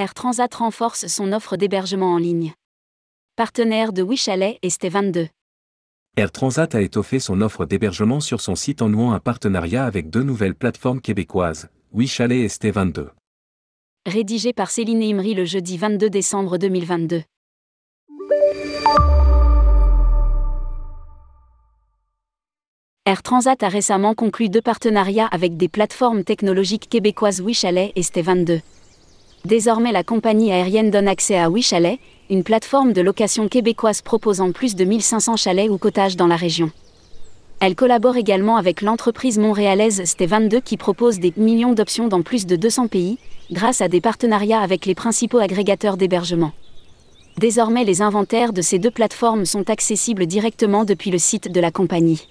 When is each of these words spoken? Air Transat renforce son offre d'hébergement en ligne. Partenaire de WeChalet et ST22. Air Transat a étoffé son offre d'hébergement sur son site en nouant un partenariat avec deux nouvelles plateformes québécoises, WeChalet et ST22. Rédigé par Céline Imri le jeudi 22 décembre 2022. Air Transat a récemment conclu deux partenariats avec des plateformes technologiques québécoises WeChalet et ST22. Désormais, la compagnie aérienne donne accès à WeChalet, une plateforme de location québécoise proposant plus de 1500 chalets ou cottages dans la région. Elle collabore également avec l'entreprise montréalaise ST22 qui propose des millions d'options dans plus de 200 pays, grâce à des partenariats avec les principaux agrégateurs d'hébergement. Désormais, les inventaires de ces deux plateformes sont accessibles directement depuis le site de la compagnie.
Air 0.00 0.14
Transat 0.14 0.54
renforce 0.54 1.08
son 1.08 1.30
offre 1.30 1.58
d'hébergement 1.58 2.14
en 2.14 2.16
ligne. 2.16 2.54
Partenaire 3.36 3.92
de 3.92 4.02
WeChalet 4.02 4.58
et 4.62 4.68
ST22. 4.70 5.28
Air 6.16 6.32
Transat 6.32 6.74
a 6.74 6.80
étoffé 6.80 7.20
son 7.20 7.42
offre 7.42 7.66
d'hébergement 7.66 8.20
sur 8.20 8.40
son 8.40 8.54
site 8.54 8.80
en 8.80 8.88
nouant 8.88 9.12
un 9.12 9.18
partenariat 9.20 9.84
avec 9.84 10.08
deux 10.08 10.22
nouvelles 10.22 10.54
plateformes 10.54 11.02
québécoises, 11.02 11.68
WeChalet 11.92 12.38
et 12.38 12.46
ST22. 12.46 13.08
Rédigé 14.06 14.54
par 14.54 14.70
Céline 14.70 15.02
Imri 15.02 15.34
le 15.34 15.44
jeudi 15.44 15.76
22 15.76 16.08
décembre 16.08 16.56
2022. 16.56 17.22
Air 23.04 23.22
Transat 23.22 23.62
a 23.62 23.68
récemment 23.68 24.14
conclu 24.14 24.48
deux 24.48 24.62
partenariats 24.62 25.28
avec 25.30 25.58
des 25.58 25.68
plateformes 25.68 26.24
technologiques 26.24 26.88
québécoises 26.88 27.42
WeChalet 27.42 27.92
et 27.96 28.00
ST22. 28.00 28.62
Désormais, 29.44 29.92
la 29.92 30.04
compagnie 30.04 30.52
aérienne 30.52 30.90
donne 30.90 31.08
accès 31.08 31.38
à 31.38 31.48
WeChalet, 31.48 31.98
une 32.28 32.44
plateforme 32.44 32.92
de 32.92 33.00
location 33.00 33.48
québécoise 33.48 34.02
proposant 34.02 34.52
plus 34.52 34.74
de 34.76 34.84
1500 34.84 35.36
chalets 35.36 35.70
ou 35.70 35.78
cottages 35.78 36.16
dans 36.16 36.26
la 36.26 36.36
région. 36.36 36.70
Elle 37.60 37.74
collabore 37.74 38.16
également 38.16 38.56
avec 38.56 38.82
l'entreprise 38.82 39.38
montréalaise 39.38 40.00
ST22 40.00 40.62
qui 40.62 40.76
propose 40.76 41.18
des 41.18 41.32
millions 41.36 41.72
d'options 41.72 42.08
dans 42.08 42.22
plus 42.22 42.46
de 42.46 42.56
200 42.56 42.88
pays, 42.88 43.18
grâce 43.50 43.80
à 43.80 43.88
des 43.88 44.00
partenariats 44.00 44.60
avec 44.60 44.86
les 44.86 44.94
principaux 44.94 45.38
agrégateurs 45.38 45.96
d'hébergement. 45.96 46.52
Désormais, 47.38 47.84
les 47.84 48.02
inventaires 48.02 48.52
de 48.52 48.62
ces 48.62 48.78
deux 48.78 48.90
plateformes 48.90 49.46
sont 49.46 49.68
accessibles 49.70 50.26
directement 50.26 50.84
depuis 50.84 51.10
le 51.10 51.18
site 51.18 51.50
de 51.50 51.60
la 51.60 51.70
compagnie. 51.70 52.28